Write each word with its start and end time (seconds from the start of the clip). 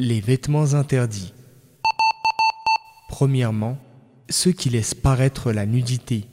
Les 0.00 0.20
vêtements 0.20 0.74
interdits. 0.74 1.32
Premièrement, 3.08 3.78
ceux 4.28 4.52
qui 4.52 4.68
laissent 4.70 4.94
paraître 4.94 5.52
la 5.52 5.66
nudité. 5.66 6.24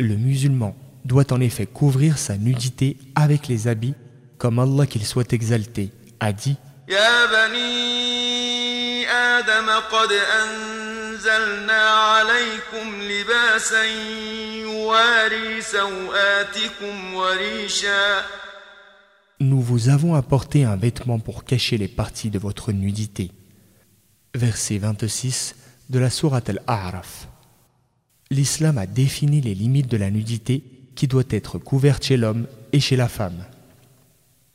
Le 0.00 0.16
musulman 0.16 0.74
doit 1.04 1.32
en 1.32 1.40
effet 1.40 1.66
couvrir 1.66 2.18
sa 2.18 2.36
nudité 2.36 2.96
avec 3.14 3.48
les 3.48 3.68
habits, 3.68 3.94
comme 4.38 4.58
Allah 4.58 4.86
qu'il 4.86 5.04
soit 5.04 5.32
exalté 5.32 5.90
a 6.20 6.32
dit 6.32 6.56
يا 6.88 7.26
بني 7.26 9.10
آدم 9.10 9.70
قد 9.70 10.12
أنزلنا 10.12 11.82
عليكم 11.90 13.02
لباسا 13.02 13.84
يواري 14.62 15.60
سوآتكم 15.62 17.14
وريشا 17.14 18.24
nous 19.39 19.61
vous 19.61 19.89
avons 19.89 20.15
apporté 20.15 20.63
un 20.63 20.75
vêtement 20.75 21.19
pour 21.19 21.43
cacher 21.43 21.77
les 21.77 21.87
parties 21.87 22.31
de 22.31 22.39
votre 22.39 22.71
nudité. 22.71 23.29
Verset 24.33 24.79
26 24.79 25.55
de 25.91 25.99
la 25.99 26.09
sourate 26.09 26.49
Al-A'raf. 26.49 27.29
L'islam 28.31 28.79
a 28.79 28.87
défini 28.87 29.39
les 29.39 29.53
limites 29.53 29.91
de 29.91 29.97
la 29.97 30.09
nudité 30.09 30.63
qui 30.95 31.07
doit 31.07 31.23
être 31.29 31.59
couverte 31.59 32.03
chez 32.03 32.17
l'homme 32.17 32.47
et 32.73 32.79
chez 32.79 32.95
la 32.95 33.07
femme. 33.07 33.45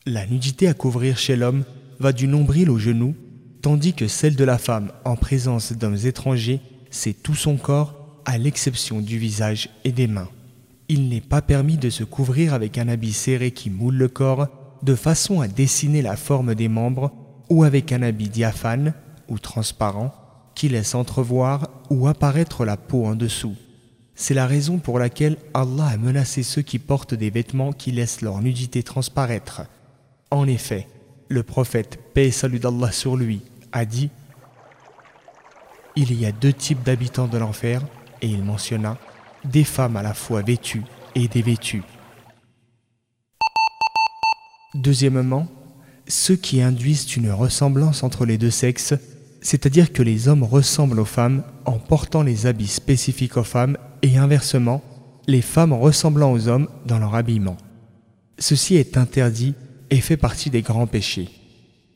La 0.05 0.27
nudité 0.27 0.67
à 0.67 0.75
couvrir 0.75 1.17
chez 1.17 1.37
l'homme 1.37 1.63
va 2.01 2.13
du 2.13 2.27
nombril 2.27 2.69
au 2.69 2.79
genou, 2.79 3.15
tandis 3.63 3.95
que 3.95 4.09
celle 4.09 4.35
de 4.35 4.43
la 4.43 4.59
femme 4.59 4.91
en 5.05 5.15
présence 5.15 5.73
d'hommes 5.73 6.05
étrangers, 6.05 6.61
c'est 6.91 7.23
tout 7.23 7.37
son 7.37 7.57
corps, 7.57 8.21
à 8.25 8.37
l'exception 8.37 9.01
du 9.01 9.17
visage 9.17 9.69
et 9.85 9.93
des 9.93 10.09
mains. 10.09 10.29
Il 10.89 11.09
n'est 11.09 11.21
pas 11.21 11.41
permis 11.41 11.77
de 11.77 11.89
se 11.89 12.03
couvrir 12.03 12.53
avec 12.53 12.79
un 12.79 12.89
habit 12.89 13.13
serré 13.13 13.53
qui 13.53 13.71
moule 13.71 13.95
le 13.95 14.09
corps, 14.09 14.49
de 14.83 14.95
façon 14.95 15.41
à 15.41 15.49
dessiner 15.49 16.03
la 16.03 16.17
forme 16.17 16.55
des 16.55 16.69
membres, 16.69 17.13
ou 17.49 17.65
avec 17.65 17.93
un 17.93 18.03
habit 18.03 18.29
diaphane 18.29 18.95
ou 19.29 19.39
transparent 19.39 20.13
qui 20.55 20.69
laisse 20.69 20.95
entrevoir 20.95 21.69
ou 21.91 22.09
apparaître 22.09 22.65
la 22.65 22.77
peau 22.77 23.05
en 23.05 23.15
dessous. 23.15 23.57
C'est 24.15 24.35
la 24.35 24.47
raison 24.47 24.79
pour 24.79 24.99
laquelle 24.99 25.37
Allah 25.55 25.87
a 25.87 25.97
menacé 25.97 26.43
ceux 26.43 26.63
qui 26.63 26.79
portent 26.79 27.15
des 27.15 27.31
vêtements 27.31 27.73
qui 27.73 27.93
laissent 27.93 28.21
leur 28.21 28.41
nudité 28.41 28.83
transparaître. 28.83 29.63
En 30.31 30.47
effet, 30.47 30.89
le 31.29 31.43
prophète, 31.43 31.99
paix 32.15 32.29
et 32.29 32.31
salut 32.31 32.59
d'Allah 32.59 32.93
sur 32.93 33.17
lui, 33.17 33.43
a 33.73 33.85
dit 33.85 34.11
Il 35.97 36.19
y 36.19 36.27
a 36.27 36.33
deux 36.33 36.53
types 36.53 36.83
d'habitants 36.83 37.29
de 37.29 37.39
l'enfer, 37.39 37.83
et 38.21 38.29
il 38.29 38.43
mentionna 38.43 38.99
des 39.45 39.65
femmes 39.65 39.97
à 39.97 40.03
la 40.03 40.15
fois 40.15 40.43
vêtues 40.43 40.85
et 41.15 41.29
dévêtues. 41.29 41.83
Deuxièmement, 44.75 45.49
ceux 46.09 46.37
qui 46.37 46.63
induisent 46.63 47.17
une 47.17 47.31
ressemblance 47.31 48.03
entre 48.03 48.25
les 48.25 48.39
deux 48.39 48.51
sexes, 48.51 48.95
c'est-à-dire 49.41 49.93
que 49.93 50.03
les 50.03 50.29
hommes 50.29 50.45
ressemblent 50.45 51.01
aux 51.01 51.05
femmes 51.05 51.43
en 51.65 51.79
portant 51.79 52.23
les 52.23 52.47
habits 52.47 52.69
spécifiques 52.69 53.37
aux 53.37 53.45
femmes 53.45 53.77
et 54.03 54.17
inversement, 54.17 54.83
les 55.27 55.43
femmes 55.43 55.73
ressemblant 55.73 56.33
aux 56.33 56.49
hommes 56.49 56.69
dans 56.87 56.99
leur 56.99 57.15
habillement. 57.15 57.57
Ceci 58.39 58.77
est 58.77 58.97
interdit 58.97 59.55
et 59.91 60.01
fait 60.01 60.17
partie 60.17 60.51
des 60.51 60.63
grands 60.63 60.87
péchés. 60.87 61.29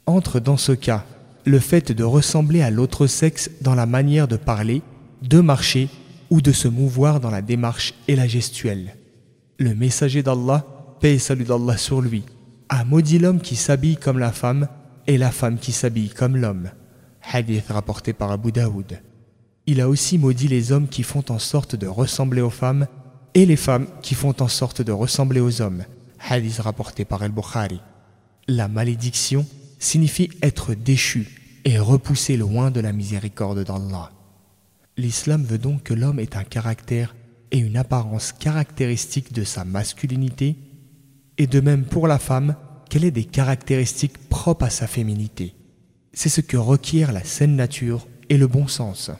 Entre 0.06 0.38
dans 0.38 0.56
ce 0.56 0.72
cas 0.72 1.04
le 1.44 1.60
fait 1.60 1.92
de 1.92 2.04
ressembler 2.04 2.60
à 2.60 2.70
l'autre 2.70 3.06
sexe 3.06 3.50
dans 3.60 3.74
la 3.74 3.86
manière 3.86 4.28
de 4.28 4.36
parler, 4.36 4.82
de 5.22 5.40
marcher 5.40 5.88
ou 6.28 6.40
de 6.40 6.52
se 6.52 6.68
mouvoir 6.68 7.20
dans 7.20 7.30
la 7.30 7.40
démarche 7.40 7.94
et 8.08 8.16
la 8.16 8.26
gestuelle. 8.26 8.96
Le 9.58 9.74
messager 9.74 10.22
d'Allah, 10.22 10.66
paix 11.00 11.18
salut 11.18 11.44
d'Allah 11.44 11.76
sur 11.76 12.00
lui, 12.00 12.24
a 12.68 12.84
maudit 12.84 13.18
l'homme 13.18 13.40
qui 13.40 13.56
s'habille 13.56 13.96
comme 13.96 14.18
la 14.18 14.32
femme 14.32 14.68
et 15.06 15.18
la 15.18 15.30
femme 15.30 15.58
qui 15.58 15.72
s'habille 15.72 16.10
comme 16.10 16.36
l'homme. 16.36 16.70
Hadith 17.22 17.68
rapporté 17.68 18.12
par 18.12 18.30
Abu 18.30 18.52
Daoud. 18.52 19.00
Il 19.66 19.80
a 19.80 19.88
aussi 19.88 20.18
maudit 20.18 20.48
les 20.48 20.72
hommes 20.72 20.88
qui 20.88 21.02
font 21.02 21.24
en 21.28 21.38
sorte 21.38 21.74
de 21.74 21.86
ressembler 21.86 22.40
aux 22.40 22.50
femmes 22.50 22.86
et 23.34 23.46
les 23.46 23.56
femmes 23.56 23.86
qui 24.02 24.14
font 24.14 24.34
en 24.40 24.48
sorte 24.48 24.82
de 24.82 24.92
ressembler 24.92 25.40
aux 25.40 25.60
hommes. 25.60 25.84
Hadith 26.28 26.58
rapporté 26.58 27.04
par 27.04 27.22
Al-Bukhari. 27.22 27.80
La 28.48 28.68
malédiction 28.68 29.44
signifie 29.78 30.30
être 30.42 30.74
déchu 30.74 31.28
et 31.64 31.78
repoussé 31.78 32.36
loin 32.36 32.70
de 32.70 32.80
la 32.80 32.92
miséricorde 32.92 33.64
d'Allah. 33.64 34.12
L'islam 34.96 35.44
veut 35.44 35.58
donc 35.58 35.82
que 35.82 35.94
l'homme 35.94 36.20
ait 36.20 36.36
un 36.36 36.44
caractère 36.44 37.14
et 37.50 37.58
une 37.58 37.76
apparence 37.76 38.32
caractéristique 38.32 39.32
de 39.32 39.44
sa 39.44 39.64
masculinité, 39.64 40.56
et 41.38 41.46
de 41.46 41.60
même 41.60 41.84
pour 41.84 42.06
la 42.06 42.18
femme 42.18 42.56
qu'elle 42.88 43.04
ait 43.04 43.10
des 43.10 43.24
caractéristiques 43.24 44.28
propres 44.28 44.66
à 44.66 44.70
sa 44.70 44.86
féminité? 44.86 45.54
C'est 46.12 46.28
ce 46.28 46.40
que 46.40 46.56
requiert 46.56 47.12
la 47.12 47.24
saine 47.24 47.56
nature 47.56 48.06
et 48.28 48.38
le 48.38 48.46
bon 48.46 48.68
sens. 48.68 49.10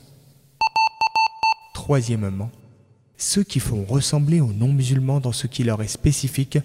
Troisièmement, 1.75 2.51
ceux 3.17 3.43
qui 3.43 3.61
font 3.61 3.85
ressembler 3.85 4.41
aux 4.41 4.53
non-musulmans 4.53 5.21
dans 5.21 5.33
ce 5.33 5.47
qui 5.47 5.65
leur 5.65 5.83
est 5.83 5.89
spécifique, 5.89 6.59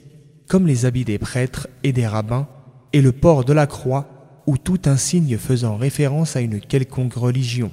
comme 0.47 0.67
les 0.67 0.85
habits 0.85 1.05
des 1.05 1.19
prêtres 1.19 1.67
et 1.83 1.93
des 1.93 2.07
rabbins, 2.07 2.47
et 2.93 3.01
le 3.01 3.11
port 3.11 3.45
de 3.45 3.53
la 3.53 3.67
croix 3.67 4.43
ou 4.47 4.57
tout 4.57 4.81
insigne 4.85 5.37
faisant 5.37 5.77
référence 5.77 6.35
à 6.35 6.41
une 6.41 6.59
quelconque 6.59 7.13
religion. 7.13 7.71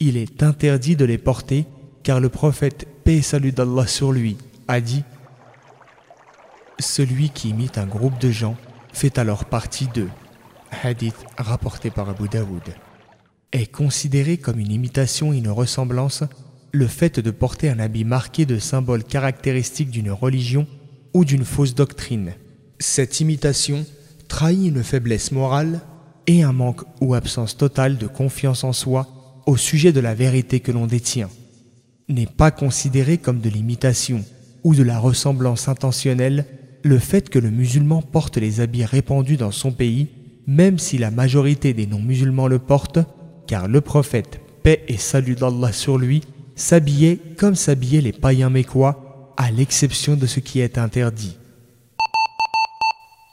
Il 0.00 0.16
est 0.16 0.42
interdit 0.42 0.96
de 0.96 1.04
les 1.04 1.18
porter 1.18 1.64
car 2.02 2.20
le 2.20 2.28
prophète, 2.28 2.86
paix 3.04 3.22
salut 3.22 3.52
d'Allah 3.52 3.86
sur 3.86 4.12
lui, 4.12 4.36
a 4.68 4.80
dit 4.80 5.02
Celui 6.78 7.30
qui 7.30 7.50
imite 7.50 7.78
un 7.78 7.86
groupe 7.86 8.20
de 8.20 8.30
gens 8.30 8.56
fait 8.92 9.18
alors 9.18 9.46
partie 9.46 9.86
d'eux. 9.86 10.10
Hadith 10.82 11.16
rapporté 11.38 11.90
par 11.90 12.10
Abu 12.10 12.28
Daoud. 12.28 12.62
Est 13.52 13.70
considéré 13.70 14.36
comme 14.36 14.58
une 14.58 14.72
imitation 14.72 15.32
et 15.32 15.38
une 15.38 15.48
ressemblance 15.48 16.24
le 16.72 16.86
fait 16.86 17.18
de 17.18 17.30
porter 17.30 17.70
un 17.70 17.78
habit 17.78 18.04
marqué 18.04 18.44
de 18.44 18.58
symboles 18.58 19.04
caractéristiques 19.04 19.90
d'une 19.90 20.10
religion 20.10 20.66
ou 21.14 21.24
d'une 21.24 21.46
fausse 21.46 21.74
doctrine. 21.74 22.34
Cette 22.78 23.20
imitation 23.20 23.86
trahit 24.28 24.68
une 24.68 24.82
faiblesse 24.82 25.32
morale 25.32 25.80
et 26.26 26.42
un 26.42 26.52
manque 26.52 26.82
ou 27.00 27.14
absence 27.14 27.56
totale 27.56 27.96
de 27.96 28.06
confiance 28.06 28.64
en 28.64 28.74
soi 28.74 29.06
au 29.46 29.56
sujet 29.56 29.92
de 29.92 30.00
la 30.00 30.14
vérité 30.14 30.60
que 30.60 30.72
l'on 30.72 30.86
détient. 30.86 31.30
N'est 32.08 32.26
pas 32.26 32.50
considéré 32.50 33.16
comme 33.16 33.40
de 33.40 33.48
l'imitation 33.48 34.22
ou 34.62 34.74
de 34.74 34.82
la 34.82 34.98
ressemblance 34.98 35.68
intentionnelle 35.68 36.44
le 36.82 36.98
fait 36.98 37.28
que 37.28 37.38
le 37.38 37.50
musulman 37.50 38.02
porte 38.02 38.36
les 38.36 38.60
habits 38.60 38.84
répandus 38.84 39.36
dans 39.36 39.50
son 39.50 39.72
pays, 39.72 40.08
même 40.46 40.78
si 40.78 40.98
la 40.98 41.10
majorité 41.10 41.74
des 41.74 41.86
non-musulmans 41.86 42.48
le 42.48 42.58
portent, 42.58 43.00
car 43.46 43.68
le 43.68 43.80
prophète, 43.80 44.40
paix 44.62 44.84
et 44.88 44.96
salut 44.96 45.34
d'Allah 45.34 45.72
sur 45.72 45.98
lui, 45.98 46.22
s'habillait 46.54 47.18
comme 47.36 47.54
s'habillaient 47.54 48.00
les 48.00 48.12
païens 48.12 48.50
mécois, 48.50 49.34
à 49.36 49.50
l'exception 49.50 50.16
de 50.16 50.26
ce 50.26 50.40
qui 50.40 50.60
est 50.60 50.78
interdit. 50.78 51.36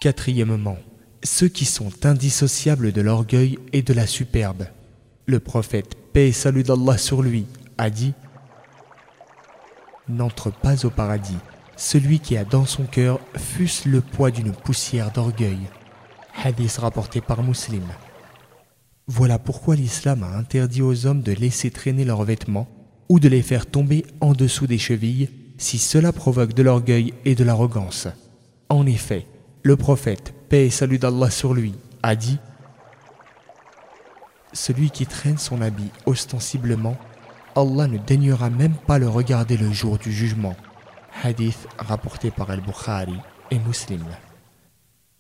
Quatrièmement, 0.02 0.78
ceux 1.24 1.48
qui 1.48 1.66
sont 1.66 2.06
indissociables 2.06 2.92
de 2.92 3.02
l'orgueil 3.02 3.58
et 3.72 3.82
de 3.82 3.94
la 3.94 4.06
superbe. 4.06 4.68
Le 5.26 5.40
prophète, 5.40 5.96
paix 6.12 6.28
et 6.28 6.34
salut 6.34 6.64
d'Allah 6.64 6.98
sur 6.98 7.22
lui, 7.22 7.46
a 7.78 7.90
dit 7.90 8.14
N'entre 10.10 10.52
pas 10.52 10.86
au 10.86 10.90
paradis 10.90 11.38
celui 11.76 12.20
qui 12.20 12.38
a 12.38 12.46
dans 12.46 12.66
son 12.66 12.84
cœur 12.84 13.20
fût-ce 13.36 13.90
le 13.90 14.02
poids 14.02 14.32
d'une 14.32 14.52
poussière 14.52 15.12
d'orgueil. 15.12 15.60
Hadith 16.44 16.78
rapporté 16.78 17.22
par 17.22 17.44
Muslim. 17.44 17.84
Voilà 19.08 19.38
pourquoi 19.38 19.76
l'islam 19.76 20.24
a 20.24 20.38
interdit 20.38 20.82
aux 20.82 21.06
hommes 21.06 21.22
de 21.22 21.34
laisser 21.34 21.72
traîner 21.72 22.06
leurs 22.06 22.24
vêtements 22.24 22.68
ou 23.10 23.20
de 23.20 23.28
les 23.28 23.42
faire 23.42 23.66
tomber 23.66 24.06
en 24.22 24.34
dessous 24.34 24.68
des 24.68 24.78
chevilles 24.78 25.30
si 25.58 25.78
cela 25.78 26.12
provoque 26.12 26.54
de 26.54 26.64
l'orgueil 26.64 27.14
et 27.26 27.36
de 27.36 27.44
l'arrogance. 27.44 28.08
En 28.70 28.86
effet, 28.86 29.28
le 29.62 29.76
prophète, 29.76 30.34
paix 30.50 30.68
et 30.68 30.70
salut 30.70 31.00
d'Allah 31.00 31.30
sur 31.30 31.54
lui, 31.54 31.74
a 32.02 32.16
dit 32.16 32.38
Celui 34.52 34.90
qui 34.90 35.06
traîne 35.06 35.38
son 35.38 35.62
habit 35.62 35.92
ostensiblement, 36.06 36.98
Allah 37.56 37.88
ne 37.88 37.98
daignera 37.98 38.50
même 38.50 38.74
pas 38.74 39.00
le 39.00 39.08
regarder 39.08 39.58
le 39.58 39.72
jour 39.72 39.98
du 39.98 40.12
jugement. 40.12 40.56
Hadith 41.22 41.68
rapporté 41.78 42.32
par 42.32 42.50
Al-Bukhari 42.50 43.16
et 43.52 43.60
Muslim. 43.60 44.04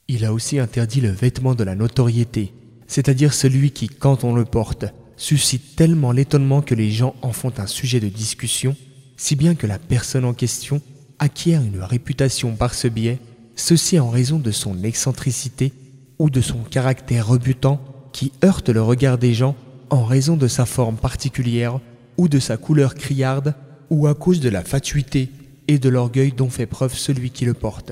Il 0.07 0.25
a 0.25 0.34
aussi 0.34 0.60
interdit 0.60 1.01
le 1.01 1.10
vêtement 1.10 1.56
de 1.56 1.63
la 1.63 1.75
notoriété, 1.75 2.54
c'est-à-dire 2.88 3.34
celui 3.34 3.72
qui, 3.72 3.88
quand 3.88 4.24
on 4.24 4.34
le 4.34 4.45
porte, 4.45 4.86
suscite 5.16 5.75
tellement 5.75 6.12
l'étonnement 6.12 6.62
que 6.62 6.75
les 6.75 6.92
gens 6.92 7.16
en 7.22 7.31
font 7.31 7.54
un 7.57 7.68
sujet 7.68 8.00
de 8.00 8.10
discussion, 8.10 8.75
si 9.16 9.36
bien 9.36 9.56
que 9.56 9.68
la 9.68 9.80
personne 9.80 10.25
en 10.25 10.34
question 10.34 10.81
acquiert 11.19 11.62
une 11.62 11.81
réputation 11.81 12.56
par 12.56 12.74
ce 12.74 12.88
biais, 12.88 13.19
ceci 13.56 14.00
en 14.00 14.10
raison 14.10 14.40
de 14.40 14.51
son 14.51 14.84
excentricité 14.84 15.72
ou 16.19 16.30
de 16.30 16.42
son 16.42 16.60
caractère 16.60 17.28
rebutant 17.28 17.81
qui 18.12 18.31
heurte 18.44 18.69
le 18.69 18.81
regard 18.81 19.18
des 19.18 19.34
gens 19.34 19.56
en 19.90 20.04
raison 20.04 20.36
de 20.36 20.48
sa 20.48 20.66
forme 20.66 20.98
particulière 20.98 21.80
ou 22.18 22.28
de 22.28 22.40
sa 22.40 22.57
couleur 22.57 22.95
criarde 22.95 23.56
ou 23.90 24.07
à 24.07 24.16
cause 24.16 24.40
de 24.40 24.50
la 24.50 24.63
fatuité 24.63 25.30
et 25.68 25.80
de 25.80 25.89
l'orgueil 25.89 26.31
dont 26.31 26.50
fait 26.50 26.65
preuve 26.65 26.94
celui 26.94 27.31
qui 27.31 27.45
le 27.45 27.54
porte. 27.54 27.92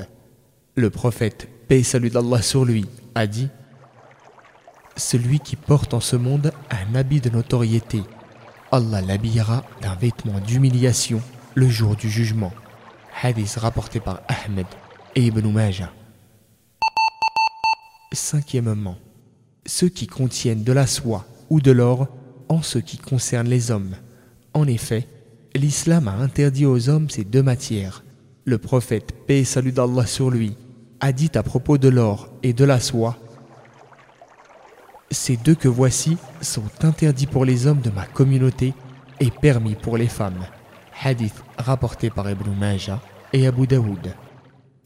Le 0.75 0.89
prophète, 0.89 1.47
paix 1.68 1.79
et 1.79 1.83
salut 1.83 2.09
d'Allah 2.09 2.41
sur 2.41 2.65
lui, 2.65 2.85
a 3.15 3.27
dit 3.27 3.50
Celui 4.97 5.39
qui 5.39 5.56
porte 5.56 5.94
en 5.94 6.00
ce 6.00 6.15
monde 6.15 6.51
un 6.69 6.95
habit 6.95 7.21
de 7.21 7.29
notoriété, 7.29 8.01
Allah 8.71 9.01
l'habillera 9.01 9.63
d'un 9.81 9.95
vêtement 9.95 10.39
d'humiliation 10.39 11.21
le 11.56 11.68
jour 11.68 11.95
du 11.95 12.09
jugement. 12.09 12.53
Hadith 13.21 13.56
rapporté 13.57 14.00
par 14.00 14.21
Ahmed 14.27 14.65
et 15.15 15.25
Ibn 15.25 15.51
Majah. 15.51 15.91
Cinquièmement, 18.13 18.97
ceux 19.65 19.89
qui 19.89 20.07
contiennent 20.07 20.63
de 20.63 20.71
la 20.71 20.88
soie 20.88 21.25
ou 21.50 21.62
de 21.62 21.71
l'or 21.71 22.07
en 22.50 22.62
ce 22.62 22.79
qui 22.79 22.97
concerne 22.97 23.47
les 23.47 23.71
hommes. 23.71 23.95
En 24.53 24.67
effet, 24.67 25.07
l'islam 25.56 26.07
a 26.07 26.13
interdit 26.13 26.65
aux 26.65 26.89
hommes 26.89 27.09
ces 27.09 27.24
deux 27.24 27.44
matières. 27.44 28.03
Le 28.45 28.57
prophète, 28.57 29.13
paix 29.27 29.39
et 29.39 29.45
salut 29.45 29.71
d'Allah 29.71 30.06
sur 30.06 30.30
lui, 30.30 30.56
a 31.00 31.12
dit 31.12 31.31
à 31.36 31.44
propos 31.44 31.77
de 31.77 31.89
l'or 31.89 32.30
et 32.44 32.53
de 32.53 32.63
la 32.63 32.80
soie 32.80 33.18
Ces 35.09 35.38
deux 35.38 35.56
que 35.56 35.68
voici 35.68 36.18
sont 36.42 36.63
interdits 36.83 37.27
pour 37.27 37.45
les 37.45 37.68
hommes 37.68 37.81
de 37.81 37.89
ma 37.89 38.06
communauté 38.06 38.74
et 39.19 39.30
permis 39.30 39.75
pour 39.75 39.98
les 39.98 40.07
femmes. 40.07 40.45
Hadith 41.03 41.44
rapporté 41.57 42.09
par 42.09 42.30
Ibn 42.30 42.50
Majah 42.59 43.01
et 43.33 43.48
Abu 43.48 43.68
Daoud. 43.68 44.13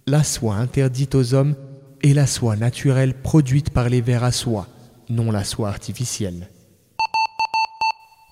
La 0.07 0.23
soie 0.23 0.55
interdite 0.55 1.15
aux 1.15 1.33
hommes 1.33 1.55
est 2.03 2.13
la 2.13 2.27
soie 2.27 2.55
naturelle 2.55 3.13
produite 3.13 3.71
par 3.71 3.89
les 3.89 4.01
vers 4.01 4.23
à 4.23 4.31
soie, 4.31 4.67
non 5.09 5.31
la 5.31 5.43
soie 5.43 5.69
artificielle. 5.69 6.49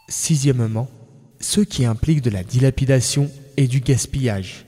Sixièmement, 0.08 0.88
ce 1.44 1.60
qui 1.60 1.84
implique 1.86 2.22
de 2.22 2.30
la 2.30 2.42
dilapidation 2.42 3.30
et 3.58 3.68
du 3.68 3.82
gaspillage. 3.82 4.66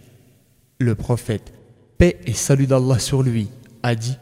Le 0.77 0.93
prophète, 0.93 1.53
paix 1.97 2.19
et 2.25 2.33
salut 2.33 2.67
d'Allah 2.67 2.99
sur 2.99 3.23
lui, 3.23 3.47
a 3.81 3.95
dit 3.95 4.17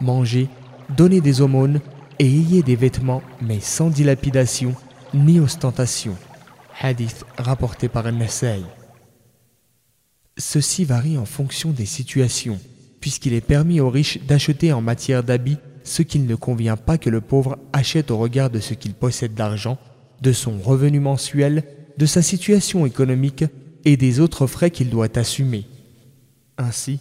Mangez, 0.00 0.48
donnez 0.94 1.22
des 1.22 1.40
aumônes 1.40 1.80
et 2.18 2.26
ayez 2.26 2.62
des 2.62 2.76
vêtements, 2.76 3.22
mais 3.40 3.58
sans 3.60 3.88
dilapidation 3.88 4.74
ni 5.14 5.40
ostentation. 5.40 6.14
Hadith 6.78 7.24
rapporté 7.38 7.88
par 7.88 8.04
An-Nasai. 8.04 8.60
Ceci 10.36 10.84
varie 10.84 11.16
en 11.16 11.24
fonction 11.24 11.70
des 11.70 11.86
situations, 11.86 12.60
puisqu'il 13.00 13.32
est 13.32 13.40
permis 13.40 13.80
aux 13.80 13.88
riches 13.88 14.18
d'acheter 14.26 14.74
en 14.74 14.82
matière 14.82 15.22
d'habits 15.22 15.56
ce 15.84 16.02
qu'il 16.02 16.26
ne 16.26 16.34
convient 16.34 16.76
pas 16.76 16.98
que 16.98 17.08
le 17.08 17.22
pauvre 17.22 17.58
achète 17.72 18.10
au 18.10 18.18
regard 18.18 18.50
de 18.50 18.60
ce 18.60 18.74
qu'il 18.74 18.92
possède 18.92 19.32
d'argent, 19.32 19.78
de 20.20 20.32
son 20.32 20.58
revenu 20.58 21.00
mensuel, 21.00 21.64
de 21.98 22.06
sa 22.06 22.22
situation 22.22 22.86
économique 22.86 23.44
et 23.84 23.96
des 23.96 24.20
autres 24.20 24.46
frais 24.46 24.70
qu'il 24.70 24.90
doit 24.90 25.16
assumer. 25.18 25.66
Ainsi, 26.58 27.00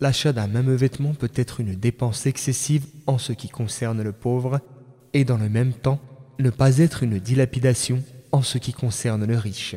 l'achat 0.00 0.32
d'un 0.32 0.46
même 0.46 0.74
vêtement 0.74 1.14
peut 1.14 1.30
être 1.34 1.60
une 1.60 1.74
dépense 1.74 2.26
excessive 2.26 2.86
en 3.06 3.18
ce 3.18 3.32
qui 3.32 3.48
concerne 3.48 4.02
le 4.02 4.12
pauvre, 4.12 4.60
et 5.12 5.24
dans 5.24 5.38
le 5.38 5.48
même 5.48 5.72
temps 5.72 6.00
ne 6.38 6.50
pas 6.50 6.78
être 6.78 7.02
une 7.02 7.18
dilapidation 7.18 8.02
en 8.32 8.42
ce 8.42 8.58
qui 8.58 8.72
concerne 8.72 9.24
le 9.24 9.38
riche. 9.38 9.76